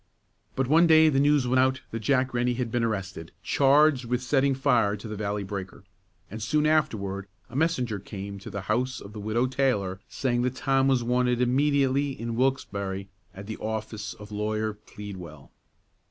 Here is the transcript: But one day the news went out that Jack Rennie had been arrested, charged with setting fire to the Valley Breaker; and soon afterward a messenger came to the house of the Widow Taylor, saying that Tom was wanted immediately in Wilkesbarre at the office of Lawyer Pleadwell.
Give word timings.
But 0.55 0.65
one 0.67 0.87
day 0.87 1.09
the 1.09 1.19
news 1.19 1.47
went 1.47 1.59
out 1.59 1.81
that 1.91 1.99
Jack 1.99 2.33
Rennie 2.33 2.55
had 2.55 2.71
been 2.71 2.83
arrested, 2.83 3.31
charged 3.43 4.05
with 4.05 4.23
setting 4.23 4.55
fire 4.55 4.95
to 4.97 5.07
the 5.07 5.15
Valley 5.15 5.43
Breaker; 5.43 5.83
and 6.31 6.41
soon 6.41 6.65
afterward 6.65 7.27
a 7.51 7.55
messenger 7.55 7.99
came 7.99 8.39
to 8.39 8.49
the 8.49 8.61
house 8.61 8.99
of 8.99 9.13
the 9.13 9.19
Widow 9.19 9.45
Taylor, 9.45 9.99
saying 10.09 10.41
that 10.41 10.55
Tom 10.55 10.87
was 10.87 11.03
wanted 11.03 11.39
immediately 11.39 12.19
in 12.19 12.35
Wilkesbarre 12.35 13.05
at 13.35 13.45
the 13.45 13.57
office 13.57 14.15
of 14.15 14.31
Lawyer 14.31 14.73
Pleadwell. 14.73 15.51